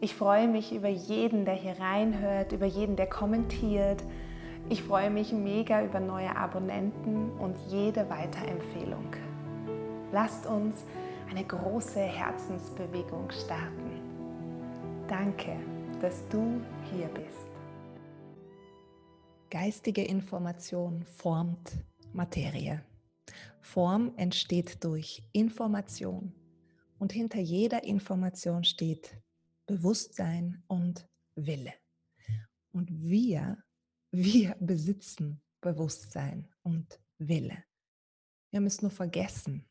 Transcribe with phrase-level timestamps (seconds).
[0.00, 4.02] Ich freue mich über jeden, der hier reinhört, über jeden, der kommentiert.
[4.68, 9.06] Ich freue mich mega über neue Abonnenten und jede Weiterempfehlung.
[10.12, 10.84] Lasst uns
[11.30, 14.00] eine große Herzensbewegung starten.
[15.08, 15.56] Danke,
[16.00, 16.60] dass du
[16.92, 17.48] hier bist.
[19.50, 21.72] Geistige Information formt
[22.12, 22.82] Materie.
[23.60, 26.32] Form entsteht durch Information
[26.98, 29.16] und hinter jeder Information steht
[29.66, 31.74] Bewusstsein und Wille.
[32.72, 33.62] Und wir,
[34.10, 37.64] wir besitzen Bewusstsein und Wille.
[38.50, 39.64] Wir haben es nur vergessen.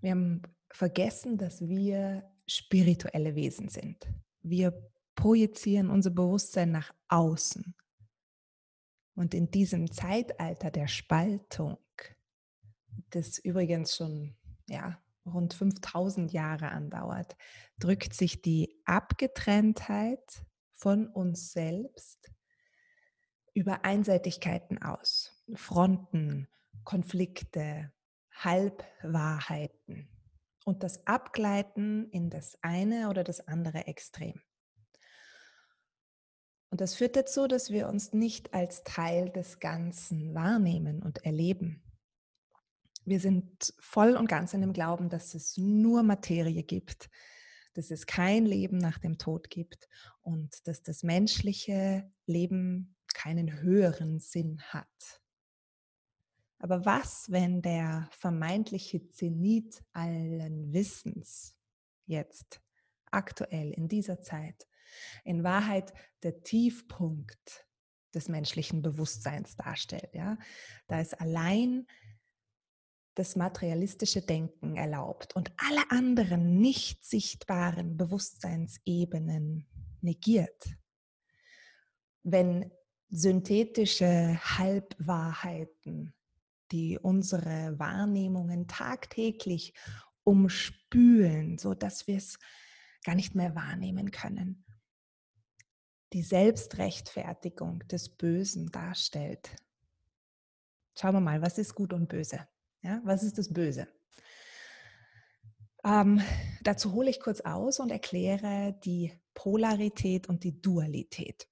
[0.00, 4.10] Wir haben vergessen, dass wir spirituelle Wesen sind.
[4.42, 7.74] Wir projizieren unser Bewusstsein nach außen.
[9.14, 11.78] Und in diesem Zeitalter der Spaltung,
[13.10, 14.34] das übrigens schon
[14.66, 15.00] ja,
[15.30, 17.36] rund 5000 Jahre andauert,
[17.78, 22.30] drückt sich die Abgetrenntheit von uns selbst
[23.54, 25.44] über Einseitigkeiten aus.
[25.54, 26.48] Fronten,
[26.84, 27.92] Konflikte,
[28.32, 30.08] Halbwahrheiten
[30.64, 34.40] und das Abgleiten in das eine oder das andere Extrem.
[36.70, 41.82] Und das führt dazu, dass wir uns nicht als Teil des Ganzen wahrnehmen und erleben.
[43.10, 47.10] Wir sind voll und ganz in dem Glauben, dass es nur Materie gibt,
[47.74, 49.88] dass es kein Leben nach dem Tod gibt
[50.20, 55.20] und dass das menschliche Leben keinen höheren Sinn hat.
[56.60, 61.56] Aber was, wenn der vermeintliche Zenit allen Wissens
[62.06, 62.62] jetzt,
[63.10, 64.68] aktuell, in dieser Zeit,
[65.24, 65.92] in Wahrheit
[66.22, 67.66] der Tiefpunkt
[68.14, 70.14] des menschlichen Bewusstseins darstellt?
[70.14, 70.38] Ja?
[70.86, 71.88] Da ist allein
[73.14, 79.66] das materialistische Denken erlaubt und alle anderen nicht sichtbaren Bewusstseinsebenen
[80.00, 80.76] negiert.
[82.22, 82.70] Wenn
[83.08, 86.14] synthetische Halbwahrheiten,
[86.70, 89.74] die unsere Wahrnehmungen tagtäglich
[90.22, 92.38] umspülen, so dass wir es
[93.04, 94.64] gar nicht mehr wahrnehmen können,
[96.12, 99.56] die Selbstrechtfertigung des Bösen darstellt.
[100.96, 102.46] Schauen wir mal, was ist gut und böse?
[102.82, 103.88] Ja, was ist das Böse?
[105.84, 106.22] Ähm,
[106.62, 111.48] dazu hole ich kurz aus und erkläre die Polarität und die Dualität.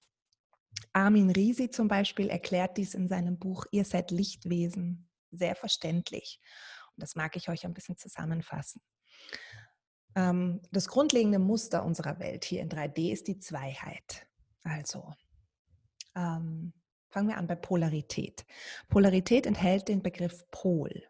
[0.92, 6.40] Armin Risi zum Beispiel erklärt dies in seinem Buch Ihr seid Lichtwesen sehr verständlich.
[6.96, 8.82] Und das mag ich euch ein bisschen zusammenfassen.
[10.14, 14.26] Ähm, das grundlegende Muster unserer Welt hier in 3D ist die Zweiheit.
[14.62, 15.12] Also,
[16.14, 16.72] ähm,
[17.08, 18.44] fangen wir an bei Polarität.
[18.88, 21.02] Polarität enthält den Begriff Pol.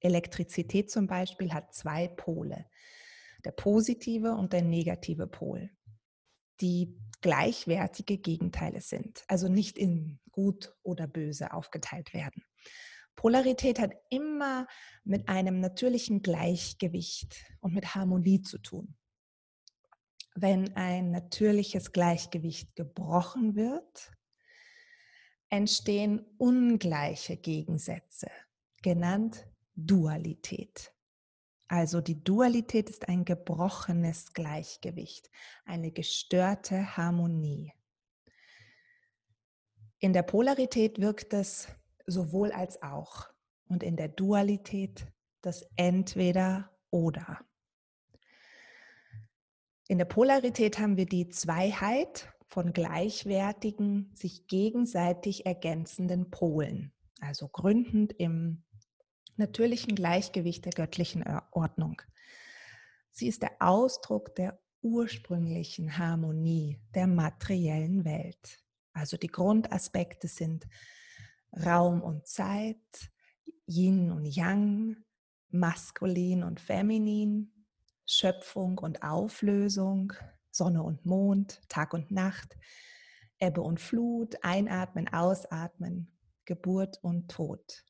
[0.00, 2.66] Elektrizität zum Beispiel hat zwei Pole,
[3.44, 5.70] der positive und der negative Pol,
[6.60, 12.44] die gleichwertige Gegenteile sind, also nicht in gut oder böse aufgeteilt werden.
[13.16, 14.68] Polarität hat immer
[15.02, 18.94] mit einem natürlichen Gleichgewicht und mit Harmonie zu tun.
[20.36, 24.12] Wenn ein natürliches Gleichgewicht gebrochen wird,
[25.48, 28.30] entstehen ungleiche Gegensätze,
[28.82, 29.48] genannt
[29.78, 30.92] Dualität.
[31.68, 35.30] Also die Dualität ist ein gebrochenes Gleichgewicht,
[35.64, 37.72] eine gestörte Harmonie.
[40.00, 41.68] In der Polarität wirkt es
[42.06, 43.28] sowohl als auch
[43.68, 45.06] und in der Dualität
[45.42, 47.44] das entweder oder.
[49.88, 58.12] In der Polarität haben wir die Zweiheit von gleichwertigen, sich gegenseitig ergänzenden Polen, also gründend
[58.14, 58.64] im
[59.38, 62.02] natürlichen Gleichgewicht der göttlichen Ordnung.
[63.10, 68.62] Sie ist der Ausdruck der ursprünglichen Harmonie der materiellen Welt.
[68.92, 70.66] Also die Grundaspekte sind
[71.64, 73.10] Raum und Zeit,
[73.66, 74.96] Yin und Yang,
[75.50, 77.52] maskulin und feminin,
[78.06, 80.12] Schöpfung und Auflösung,
[80.50, 82.56] Sonne und Mond, Tag und Nacht,
[83.38, 87.84] Ebbe und Flut, Einatmen, Ausatmen, Geburt und Tod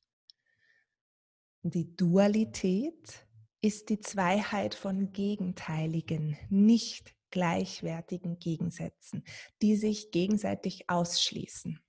[1.62, 3.26] die Dualität
[3.60, 9.24] ist die Zweiheit von gegenteiligen, nicht gleichwertigen Gegensätzen,
[9.60, 11.80] die sich gegenseitig ausschließen.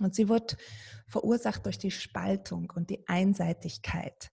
[0.00, 0.56] Und sie wird
[1.06, 4.30] verursacht durch die Spaltung und die Einseitigkeit.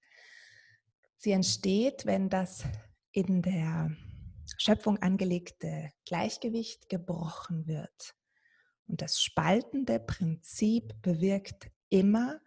[1.18, 2.64] Sie entsteht, wenn das
[3.12, 3.96] in der
[4.58, 8.16] Schöpfung angelegte Gleichgewicht gebrochen wird.
[8.88, 12.40] Und das spaltende Prinzip bewirkt immer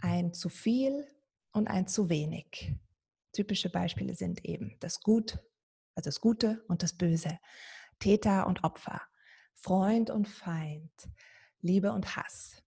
[0.00, 1.06] ein zu viel
[1.52, 2.74] und ein zu wenig.
[3.32, 5.38] Typische Beispiele sind eben das Gut,
[5.94, 7.38] also das Gute und das Böse,
[7.98, 9.00] Täter und Opfer,
[9.54, 11.08] Freund und Feind,
[11.60, 12.62] Liebe und Hass.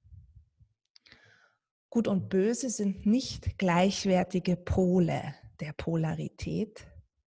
[1.89, 6.87] Gut und Böse sind nicht gleichwertige Pole der Polarität,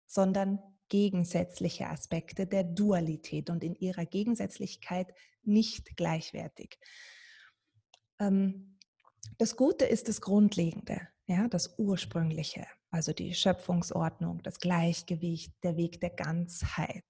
[0.05, 0.59] sondern
[0.89, 5.13] gegensätzliche Aspekte der Dualität und in ihrer Gegensätzlichkeit
[5.43, 6.79] nicht gleichwertig.
[8.19, 8.78] Ähm,
[9.37, 16.01] das Gute ist das Grundlegende, ja, das Ursprüngliche, also die Schöpfungsordnung, das Gleichgewicht, der Weg
[16.01, 17.05] der Ganzheit.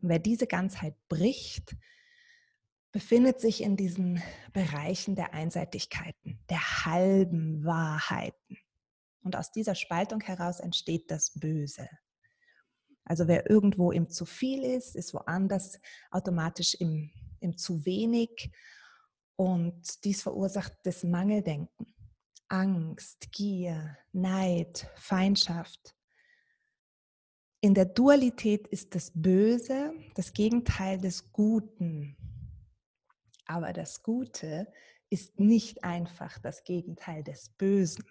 [0.00, 1.76] Und wer diese Ganzheit bricht,
[2.92, 4.22] befindet sich in diesen
[4.52, 8.58] Bereichen der Einseitigkeiten, der halben Wahrheiten.
[9.22, 11.88] Und aus dieser Spaltung heraus entsteht das Böse.
[13.04, 15.78] Also wer irgendwo im zu viel ist, ist woanders
[16.10, 17.10] automatisch im,
[17.40, 18.50] im zu wenig.
[19.42, 21.92] Und dies verursacht das Mangeldenken,
[22.46, 25.96] Angst, Gier, Neid, Feindschaft.
[27.60, 32.16] In der Dualität ist das Böse das Gegenteil des Guten.
[33.44, 34.72] Aber das Gute
[35.10, 38.04] ist nicht einfach das Gegenteil des Bösen.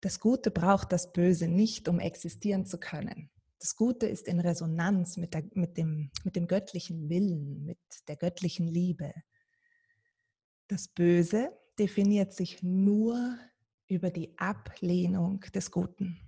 [0.00, 3.30] Das Gute braucht das Böse nicht, um existieren zu können.
[3.60, 7.78] Das Gute ist in Resonanz mit, der, mit, dem, mit dem göttlichen Willen, mit
[8.08, 9.14] der göttlichen Liebe.
[10.68, 13.38] Das Böse definiert sich nur
[13.86, 16.18] über die Ablehnung des Guten.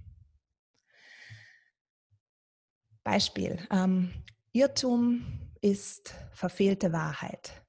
[3.02, 3.66] Beispiel.
[3.70, 4.12] Ähm,
[4.52, 7.64] Irrtum ist verfehlte Wahrheit.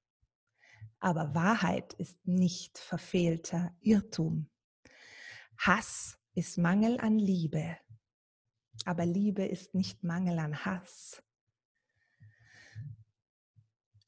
[1.00, 4.50] Aber Wahrheit ist nicht verfehlter Irrtum.
[5.58, 7.78] Hass ist Mangel an Liebe.
[8.86, 11.24] Aber Liebe ist nicht Mangel an Hass.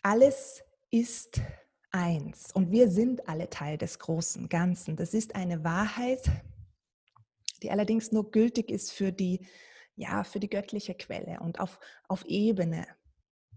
[0.03, 1.41] Alles ist
[1.91, 4.95] eins und wir sind alle Teil des großen Ganzen.
[4.95, 6.29] Das ist eine Wahrheit,
[7.61, 9.45] die allerdings nur gültig ist für die,
[9.95, 12.87] ja, für die göttliche Quelle und auf, auf Ebene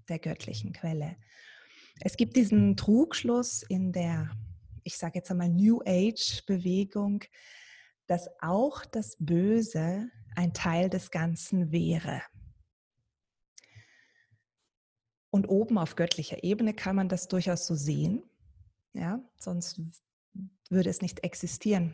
[0.09, 1.17] der göttlichen Quelle.
[2.01, 4.31] Es gibt diesen Trugschluss in der,
[4.83, 7.25] ich sage jetzt einmal, New Age-Bewegung,
[8.07, 12.23] dass auch das Böse ein Teil des Ganzen wäre.
[15.35, 18.23] Und oben auf göttlicher Ebene kann man das durchaus so sehen.
[18.93, 19.81] Ja, sonst
[20.71, 21.93] würde es nicht existieren.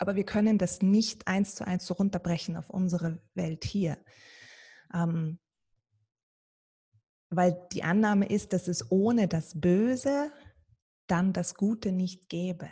[0.00, 3.96] Aber wir können das nicht eins zu eins so runterbrechen auf unsere Welt hier.
[4.92, 5.38] Ähm,
[7.30, 10.32] weil die Annahme ist, dass es ohne das Böse
[11.06, 12.70] dann das Gute nicht gäbe.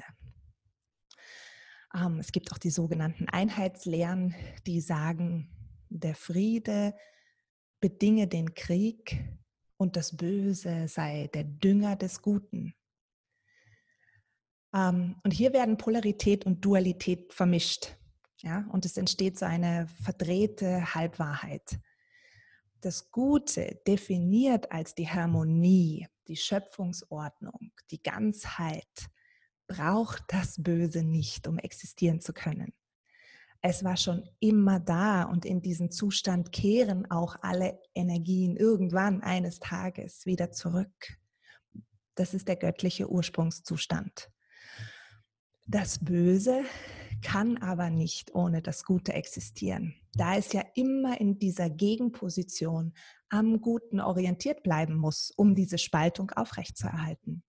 [1.94, 4.34] Ähm, es gibt auch die sogenannten Einheitslehren,
[4.66, 5.48] die sagen,
[5.90, 6.92] der Friede
[7.78, 9.39] bedinge den Krieg
[9.80, 12.74] und das Böse sei der Dünger des Guten.
[14.74, 17.96] Ähm, und hier werden Polarität und Dualität vermischt.
[18.42, 21.78] Ja, und es entsteht so eine verdrehte Halbwahrheit.
[22.82, 29.08] Das Gute definiert als die Harmonie, die Schöpfungsordnung, die Ganzheit,
[29.66, 32.72] braucht das Böse nicht, um existieren zu können.
[33.62, 39.58] Es war schon immer da und in diesen Zustand kehren auch alle Energien irgendwann eines
[39.58, 41.18] Tages wieder zurück.
[42.14, 44.30] Das ist der göttliche Ursprungszustand.
[45.66, 46.64] Das Böse
[47.22, 52.94] kann aber nicht ohne das Gute existieren, da es ja immer in dieser Gegenposition
[53.28, 57.44] am Guten orientiert bleiben muss, um diese Spaltung aufrechtzuerhalten.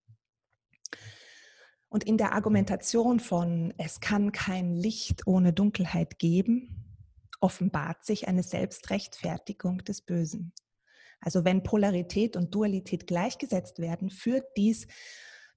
[1.91, 6.85] Und in der Argumentation von es kann kein Licht ohne Dunkelheit geben,
[7.41, 10.53] offenbart sich eine Selbstrechtfertigung des Bösen.
[11.19, 14.87] Also wenn Polarität und Dualität gleichgesetzt werden, führt dies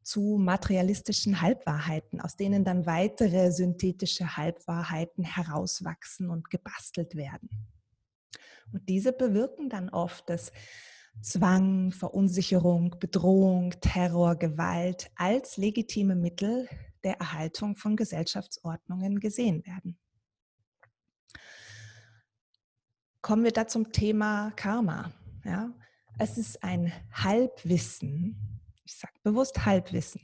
[0.03, 7.49] zu materialistischen Halbwahrheiten, aus denen dann weitere synthetische Halbwahrheiten herauswachsen und gebastelt werden.
[8.73, 10.51] Und diese bewirken dann oft, dass
[11.23, 16.69] Zwang, Verunsicherung, Bedrohung, Terror, Gewalt als legitime Mittel
[17.03, 19.99] der Erhaltung von Gesellschaftsordnungen gesehen werden.
[23.23, 25.13] Kommen wir da zum Thema Karma.
[25.45, 25.73] Ja?
[26.19, 30.21] Es ist ein Halbwissen, ich sage bewusst Halbwissen,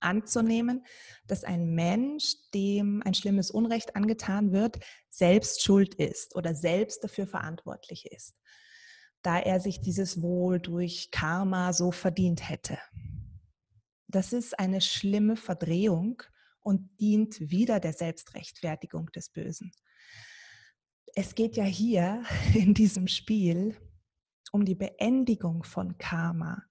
[0.00, 0.84] anzunehmen,
[1.26, 4.78] dass ein Mensch, dem ein schlimmes Unrecht angetan wird,
[5.08, 8.36] selbst schuld ist oder selbst dafür verantwortlich ist,
[9.24, 12.78] da er sich dieses Wohl durch Karma so verdient hätte.
[14.06, 16.22] Das ist eine schlimme Verdrehung
[16.60, 19.72] und dient wieder der Selbstrechtfertigung des Bösen.
[21.16, 22.22] Es geht ja hier
[22.54, 23.76] in diesem Spiel
[24.52, 26.62] um die Beendigung von Karma.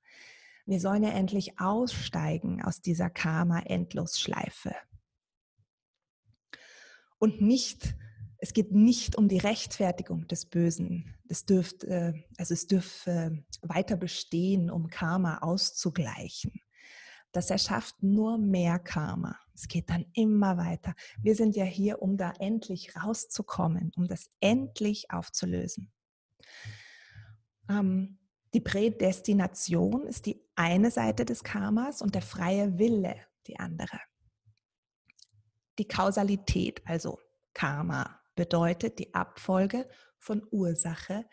[0.65, 4.75] Wir sollen ja endlich aussteigen aus dieser Karma-Endlosschleife.
[7.17, 7.95] Und nicht,
[8.43, 11.15] es geht nicht um die Rechtfertigung des Bösen.
[11.29, 16.51] Es dürfte, also es dürfte weiter bestehen, um Karma auszugleichen.
[17.31, 19.39] Das erschafft nur mehr Karma.
[19.55, 20.93] Es geht dann immer weiter.
[21.21, 25.93] Wir sind ja hier, um da endlich rauszukommen, um das endlich aufzulösen.
[27.69, 28.19] Ähm,
[28.53, 33.15] die Prädestination ist die eine Seite des Karmas und der freie Wille
[33.47, 34.01] die andere.
[35.79, 37.19] Die Kausalität, also
[37.53, 41.25] Karma, bedeutet die Abfolge von Ursache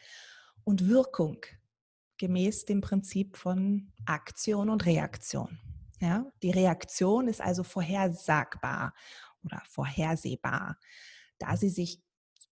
[0.64, 1.44] und Wirkung
[2.18, 5.58] gemäß dem Prinzip von Aktion und Reaktion.
[6.00, 8.94] Ja, die Reaktion ist also vorhersagbar
[9.44, 10.78] oder vorhersehbar,
[11.38, 12.02] da sie sich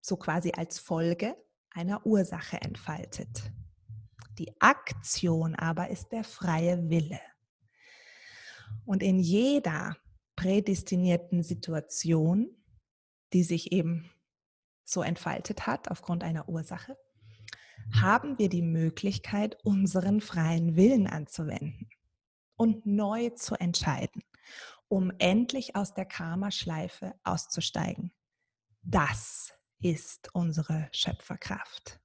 [0.01, 1.37] so quasi als Folge
[1.71, 3.53] einer Ursache entfaltet.
[4.39, 7.21] Die Aktion aber ist der freie Wille.
[8.85, 9.97] Und in jeder
[10.37, 12.57] prädestinierten Situation,
[13.33, 14.11] die sich eben
[14.89, 16.97] so entfaltet hat aufgrund einer Ursache,
[17.93, 21.89] haben wir die Möglichkeit, unseren freien Willen anzuwenden
[22.57, 24.23] und neu zu entscheiden,
[24.89, 28.13] um endlich aus der Karma-Schleife auszusteigen.
[28.83, 32.01] Das ist unsere Schöpferkraft.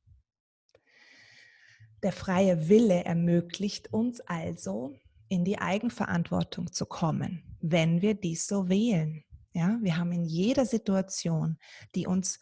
[2.03, 4.93] Der freie Wille ermöglicht uns also,
[5.29, 9.23] in die Eigenverantwortung zu kommen, wenn wir dies so wählen.
[9.53, 11.57] Ja, wir haben in jeder Situation,
[11.95, 12.39] die uns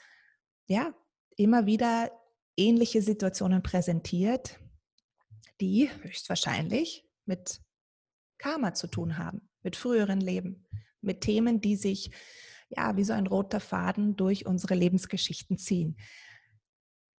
[0.67, 0.93] ja
[1.37, 2.11] immer wieder
[2.57, 4.59] ähnliche Situationen präsentiert,
[5.59, 7.61] die höchstwahrscheinlich mit
[8.37, 10.67] Karma zu tun haben, mit früheren Leben,
[11.01, 12.11] mit Themen, die sich
[12.69, 15.97] ja wie so ein roter Faden durch unsere Lebensgeschichten ziehen.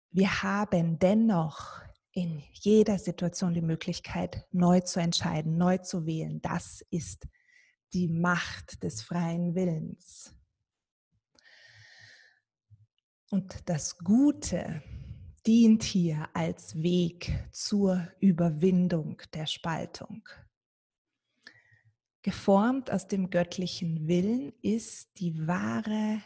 [0.10, 1.82] Wir haben dennoch
[2.12, 6.42] in jeder Situation die Möglichkeit, neu zu entscheiden, neu zu wählen.
[6.42, 7.28] Das ist
[7.94, 10.36] die Macht des freien Willens.
[13.32, 14.84] Und das Gute
[15.48, 20.28] dient hier als Weg zur Überwindung der Spaltung.
[22.24, 26.22] Geformt aus dem göttlichen Willen ist die wahre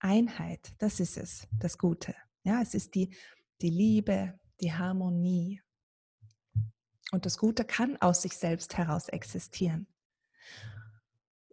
[0.00, 0.74] Einheit.
[0.78, 2.16] Das ist es, das Gute.
[2.42, 3.14] Ja, es ist die,
[3.62, 5.62] die Liebe, die Harmonie.
[7.12, 9.86] Und das Gute kann aus sich selbst heraus existieren.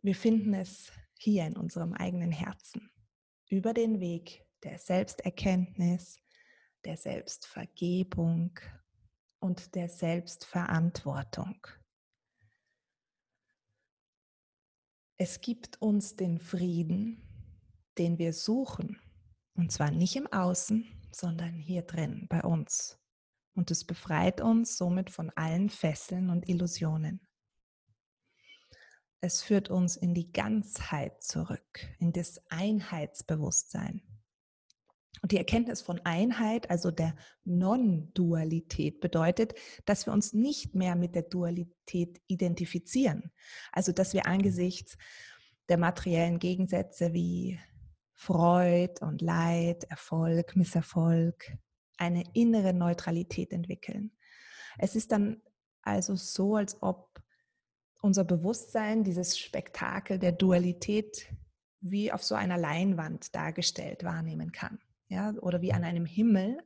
[0.02, 2.90] Wir finden es hier in unserem eigenen Herzen,
[3.48, 6.20] über den Weg der Selbsterkenntnis,
[6.86, 8.60] der Selbstvergebung
[9.40, 11.68] und der Selbstverantwortung.
[15.18, 17.24] Es gibt uns den Frieden,
[17.98, 19.00] den wir suchen.
[19.56, 23.00] Und zwar nicht im Außen, sondern hier drin bei uns.
[23.56, 27.28] Und es befreit uns somit von allen Fesseln und Illusionen.
[29.20, 34.04] Es führt uns in die Ganzheit zurück, in das Einheitsbewusstsein.
[35.22, 39.54] Und die Erkenntnis von Einheit, also der Non-Dualität, bedeutet,
[39.86, 43.32] dass wir uns nicht mehr mit der Dualität identifizieren.
[43.72, 44.98] Also dass wir angesichts
[45.70, 47.60] der materiellen Gegensätze wie
[48.14, 51.58] Freud und Leid, Erfolg, Misserfolg,
[51.98, 54.12] eine innere Neutralität entwickeln.
[54.78, 55.42] Es ist dann
[55.82, 57.22] also so, als ob
[58.02, 61.34] unser Bewusstsein dieses Spektakel der Dualität
[61.80, 66.60] wie auf so einer Leinwand dargestellt wahrnehmen kann ja, oder wie an einem Himmel,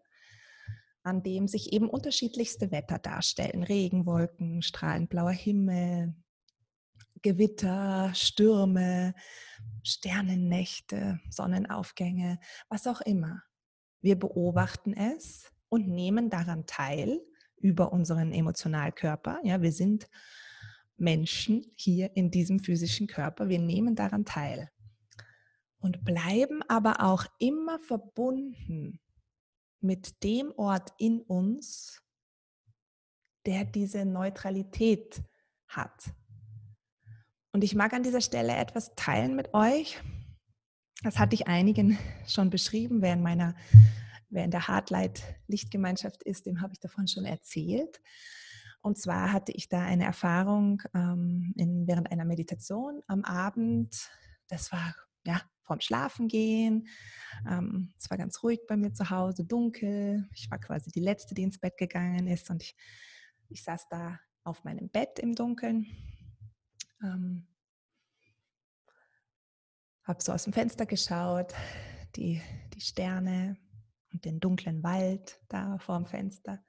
[1.03, 3.63] an dem sich eben unterschiedlichste Wetter darstellen.
[3.63, 6.15] Regenwolken, strahlend blauer Himmel,
[7.21, 9.13] Gewitter, Stürme,
[9.83, 13.43] Sternennächte, Sonnenaufgänge, was auch immer.
[14.01, 17.21] Wir beobachten es und nehmen daran teil
[17.57, 19.39] über unseren Emotionalkörper.
[19.43, 20.10] Ja, wir sind
[20.98, 23.50] Menschen hier in diesem physischen Körper.
[23.50, 24.69] Wir nehmen daran teil
[25.81, 29.00] und bleiben aber auch immer verbunden
[29.81, 32.01] mit dem Ort in uns,
[33.45, 35.21] der diese Neutralität
[35.67, 36.13] hat.
[37.51, 40.01] Und ich mag an dieser Stelle etwas teilen mit euch.
[41.03, 41.97] Das hatte ich einigen
[42.27, 43.55] schon beschrieben, wer in meiner,
[44.29, 48.00] wer in der Hardlight Lichtgemeinschaft ist, dem habe ich davon schon erzählt.
[48.81, 54.09] Und zwar hatte ich da eine Erfahrung ähm, in, während einer Meditation am Abend.
[54.47, 54.95] Das war
[55.25, 56.89] ja vorm Schlafengehen.
[57.49, 60.27] Ähm, es war ganz ruhig bei mir zu Hause, dunkel.
[60.35, 62.49] Ich war quasi die Letzte, die ins Bett gegangen ist.
[62.49, 62.75] Und ich,
[63.47, 65.87] ich saß da auf meinem Bett im Dunkeln.
[67.01, 67.47] Ähm,
[70.03, 71.53] habe so aus dem Fenster geschaut,
[72.17, 72.41] die,
[72.73, 73.57] die Sterne
[74.11, 76.61] und den dunklen Wald da vor dem Fenster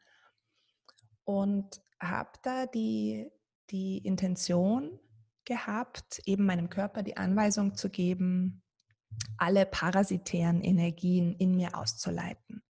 [1.25, 3.29] und habe da die,
[3.71, 5.01] die Intention
[5.45, 8.63] gehabt, eben meinem Körper die Anweisung zu geben,
[9.39, 12.63] alle parasitären Energien in mir auszuleiten.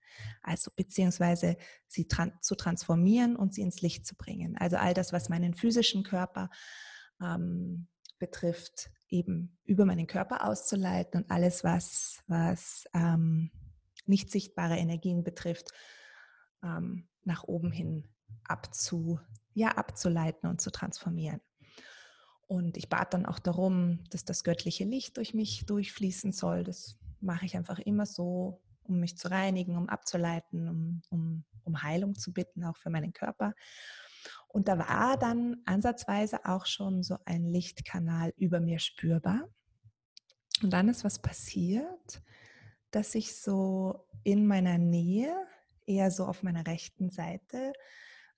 [0.43, 1.57] Also beziehungsweise
[1.87, 4.57] sie tran zu transformieren und sie ins Licht zu bringen.
[4.59, 6.51] Also all das, was meinen physischen Körper
[7.21, 13.51] ähm, betrifft, eben über meinen Körper auszuleiten und alles, was, was ähm,
[14.07, 15.73] nicht sichtbare Energien betrifft,
[16.63, 18.09] ähm, nach oben hin
[18.45, 19.21] abzu,
[19.55, 21.41] ja, abzuleiten und zu transformieren.
[22.53, 26.65] Und ich bat dann auch darum, dass das göttliche Licht durch mich durchfließen soll.
[26.65, 31.83] Das mache ich einfach immer so, um mich zu reinigen, um abzuleiten, um, um, um
[31.83, 33.55] Heilung zu bitten, auch für meinen Körper.
[34.49, 39.49] Und da war dann ansatzweise auch schon so ein Lichtkanal über mir spürbar.
[40.63, 42.23] Und dann ist was passiert,
[42.91, 45.35] dass ich so in meiner Nähe,
[45.87, 47.73] eher so auf meiner rechten Seite,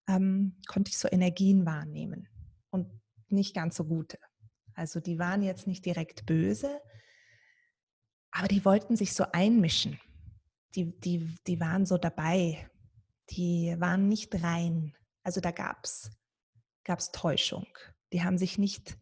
[0.06, 2.28] ähm, konnte ich so Energien wahrnehmen
[2.70, 2.92] und
[3.30, 4.18] nicht ganz so gute.
[4.74, 6.80] Also die waren jetzt nicht direkt böse,
[8.30, 10.00] aber die wollten sich so einmischen.
[10.74, 12.68] Die, die, die waren so dabei.
[13.30, 14.94] Die waren nicht rein.
[15.22, 16.10] Also da gab es
[16.84, 17.66] gab's Täuschung.
[18.12, 18.98] Die haben sich nicht,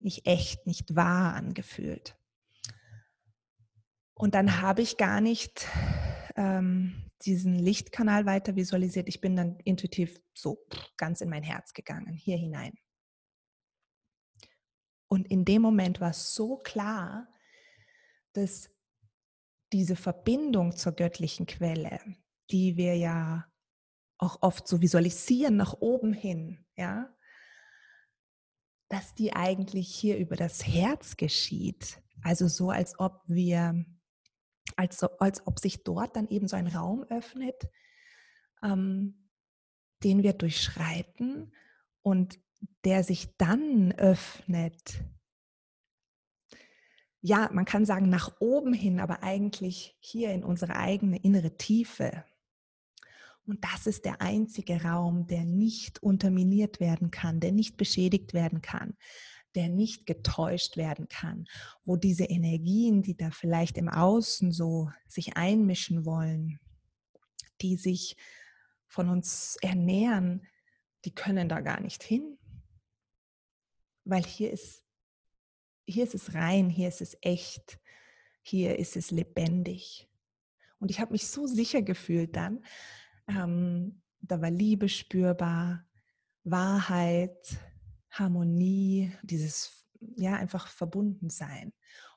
[0.00, 2.18] nicht echt, nicht wahr angefühlt.
[4.14, 5.68] Und dann habe ich gar nicht
[6.36, 9.08] ähm, diesen Lichtkanal weiter visualisiert.
[9.08, 12.78] Ich bin dann intuitiv so ganz in mein Herz gegangen, hier hinein.
[15.08, 17.28] Und in dem Moment war es so klar,
[18.32, 18.70] dass
[19.72, 22.00] diese Verbindung zur göttlichen Quelle,
[22.50, 23.46] die wir ja
[24.18, 27.14] auch oft so visualisieren nach oben hin, ja,
[28.88, 32.00] dass die eigentlich hier über das Herz geschieht.
[32.22, 33.84] Also so, als ob wir
[34.74, 37.68] als, als ob sich dort dann eben so ein Raum öffnet,
[38.62, 39.30] ähm,
[40.02, 41.54] den wir durchschreiten
[42.02, 42.38] und
[42.84, 45.04] der sich dann öffnet.
[47.20, 52.24] Ja, man kann sagen nach oben hin, aber eigentlich hier in unsere eigene innere Tiefe.
[53.44, 58.60] Und das ist der einzige Raum, der nicht unterminiert werden kann, der nicht beschädigt werden
[58.60, 58.96] kann
[59.56, 61.46] der nicht getäuscht werden kann,
[61.84, 66.60] wo diese Energien, die da vielleicht im Außen so sich einmischen wollen,
[67.62, 68.16] die sich
[68.86, 70.46] von uns ernähren,
[71.04, 72.38] die können da gar nicht hin,
[74.06, 74.86] weil hier ist
[75.86, 77.78] hier ist es rein, hier ist es echt,
[78.42, 80.08] hier ist es lebendig.
[80.78, 82.64] Und ich habe mich so sicher gefühlt dann.
[83.28, 85.86] Ähm, da war Liebe spürbar,
[86.44, 87.56] Wahrheit,
[88.10, 89.84] Harmonie, dieses
[90.16, 91.72] ja einfach verbunden sein.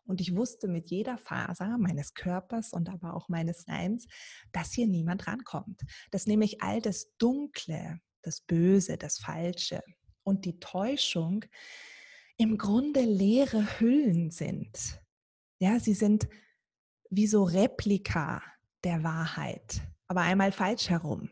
[0.06, 4.08] Und ich wusste mit jeder Faser meines Körpers und aber auch meines Seins,
[4.52, 5.82] dass hier niemand rankommt.
[6.10, 9.84] Dass nämlich all das Dunkle, das Böse, das Falsche
[10.24, 11.46] und die Täuschung
[12.38, 15.02] im Grunde leere Hüllen sind.
[15.60, 16.28] Ja, sie sind
[17.10, 18.42] wie so Replika
[18.84, 21.30] der Wahrheit, aber einmal falsch herum.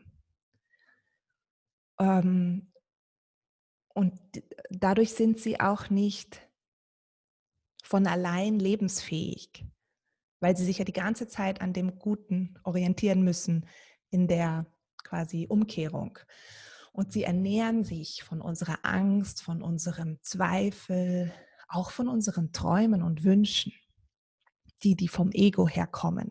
[1.98, 2.72] Ähm,
[3.94, 4.20] und
[4.70, 6.46] dadurch sind sie auch nicht
[7.82, 9.64] von allein lebensfähig,
[10.40, 13.66] weil sie sich ja die ganze Zeit an dem Guten orientieren müssen
[14.10, 14.66] in der
[15.02, 16.18] quasi Umkehrung.
[16.92, 21.32] Und sie ernähren sich von unserer Angst, von unserem Zweifel,
[21.68, 23.72] auch von unseren Träumen und Wünschen,
[24.82, 26.30] die, die vom Ego herkommen.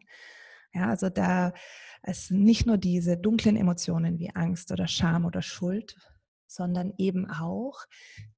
[0.74, 1.54] Ja, also da
[2.02, 5.98] es nicht nur diese dunklen Emotionen wie Angst oder Scham oder Schuld,
[6.48, 7.86] sondern eben auch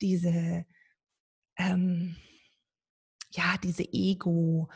[0.02, 0.66] diese,
[1.58, 2.16] ähm,
[3.32, 4.70] ja, diese Ego-Wünsche,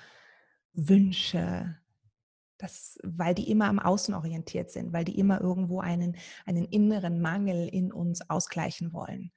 [2.63, 7.19] das, weil die immer am Außen orientiert sind, weil die immer irgendwo einen, einen inneren
[7.19, 9.33] Mangel in uns ausgleichen wollen.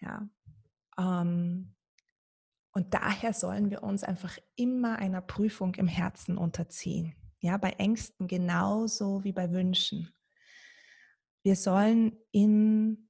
[0.00, 0.28] Ja.
[0.98, 1.74] Ähm,
[2.72, 7.14] und daher sollen wir uns einfach immer einer Prüfung im Herzen unterziehen.
[7.40, 10.12] Ja, bei Ängsten genauso wie bei Wünschen.
[11.42, 13.08] Wir sollen in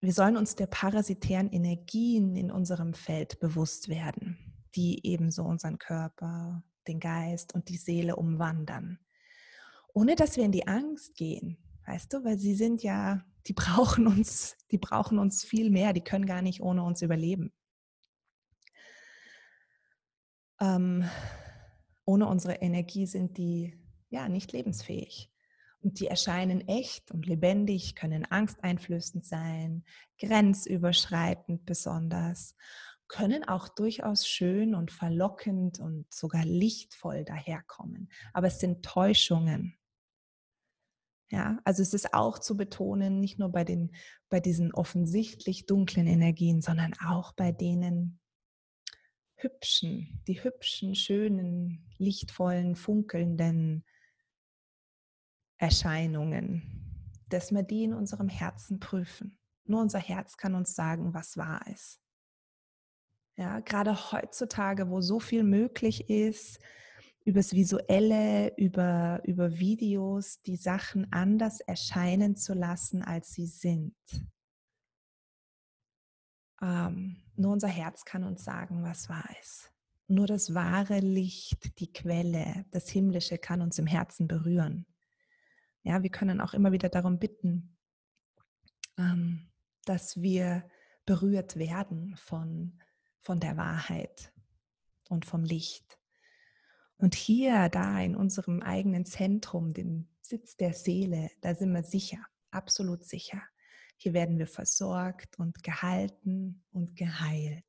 [0.00, 4.36] wir sollen uns der parasitären Energien in unserem Feld bewusst werden,
[4.74, 8.98] die ebenso unseren Körper, den Geist und die Seele umwandern.
[9.92, 14.06] Ohne dass wir in die Angst gehen, weißt du, weil sie sind ja die brauchen
[14.06, 17.52] uns, die brauchen uns viel mehr, die können gar nicht ohne uns überleben.
[20.60, 21.08] Ähm,
[22.04, 23.78] ohne unsere Energie sind die
[24.10, 25.30] ja nicht lebensfähig.
[25.80, 29.84] Und die erscheinen echt und lebendig, können angsteinflößend sein,
[30.18, 32.54] grenzüberschreitend besonders,
[33.14, 38.10] können auch durchaus schön und verlockend und sogar lichtvoll daherkommen.
[38.32, 39.76] Aber es sind Täuschungen.
[41.30, 43.94] Ja, also es ist auch zu betonen, nicht nur bei, den,
[44.30, 48.18] bei diesen offensichtlich dunklen Energien, sondern auch bei denen
[49.36, 53.84] hübschen, die hübschen, schönen, lichtvollen, funkelnden
[55.58, 59.38] Erscheinungen, dass wir die in unserem Herzen prüfen.
[59.66, 62.03] Nur unser Herz kann uns sagen, was wahr ist.
[63.36, 66.60] Ja, gerade heutzutage, wo so viel möglich ist,
[67.24, 73.96] übers Visuelle, über, über Videos, die Sachen anders erscheinen zu lassen, als sie sind.
[76.62, 79.72] Ähm, nur unser Herz kann uns sagen, was wahr ist.
[80.06, 84.86] Nur das wahre Licht, die Quelle, das Himmlische kann uns im Herzen berühren.
[85.82, 87.76] Ja, wir können auch immer wieder darum bitten,
[88.98, 89.50] ähm,
[89.86, 90.68] dass wir
[91.06, 92.78] berührt werden von,
[93.24, 94.32] von der Wahrheit
[95.08, 95.98] und vom Licht.
[96.98, 102.18] Und hier, da in unserem eigenen Zentrum, dem Sitz der Seele, da sind wir sicher,
[102.50, 103.42] absolut sicher.
[103.96, 107.64] Hier werden wir versorgt und gehalten und geheilt.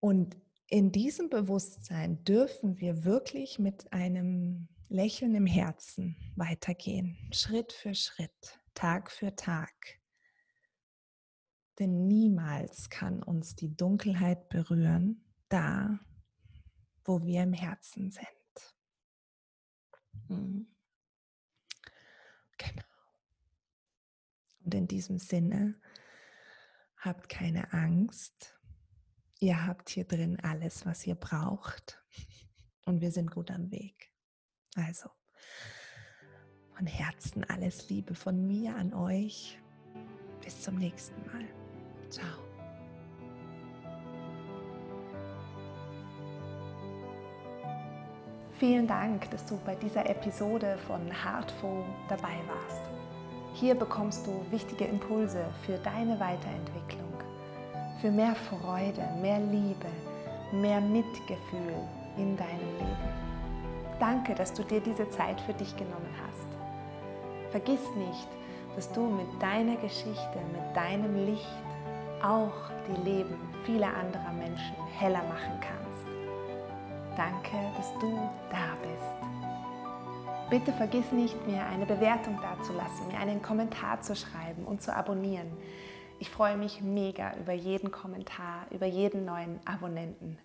[0.00, 0.36] Und
[0.68, 8.60] in diesem Bewusstsein dürfen wir wirklich mit einem Lächeln im Herzen weitergehen, Schritt für Schritt,
[8.74, 9.97] Tag für Tag.
[11.78, 16.00] Denn niemals kann uns die Dunkelheit berühren, da
[17.04, 18.26] wo wir im Herzen sind.
[20.28, 20.66] Mhm.
[22.58, 22.82] Genau.
[24.64, 25.80] Und in diesem Sinne,
[26.98, 28.54] habt keine Angst.
[29.40, 32.02] Ihr habt hier drin alles, was ihr braucht.
[32.84, 34.12] Und wir sind gut am Weg.
[34.74, 35.08] Also,
[36.74, 39.58] von Herzen alles Liebe von mir an euch.
[40.42, 41.57] Bis zum nächsten Mal.
[42.10, 42.26] Ciao.
[48.58, 52.80] Vielen Dank, dass du bei dieser Episode von Heartful dabei warst.
[53.54, 57.12] Hier bekommst du wichtige Impulse für deine Weiterentwicklung,
[58.00, 59.86] für mehr Freude, mehr Liebe,
[60.52, 61.74] mehr Mitgefühl
[62.16, 63.28] in deinem Leben.
[64.00, 67.52] Danke, dass du dir diese Zeit für dich genommen hast.
[67.52, 68.28] Vergiss nicht,
[68.74, 71.67] dass du mit deiner Geschichte, mit deinem Licht
[72.22, 76.06] auch die Leben vieler anderer Menschen heller machen kannst.
[77.16, 78.16] Danke, dass du
[78.50, 79.18] da bist.
[80.50, 85.52] Bitte vergiss nicht, mir eine Bewertung dazulassen, mir einen Kommentar zu schreiben und zu abonnieren.
[86.20, 90.38] Ich freue mich mega über jeden Kommentar, über jeden neuen Abonnenten.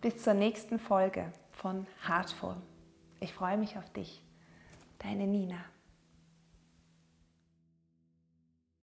[0.00, 2.56] Bis zur nächsten Folge von Heartful.
[3.20, 4.22] Ich freue mich auf dich.
[4.98, 5.58] Deine Nina.